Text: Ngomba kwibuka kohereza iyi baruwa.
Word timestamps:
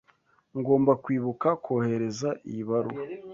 Ngomba 0.59 0.91
kwibuka 1.03 1.47
kohereza 1.63 2.29
iyi 2.49 2.61
baruwa. 2.69 3.01